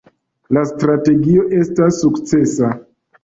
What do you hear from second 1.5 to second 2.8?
estas sukcesa.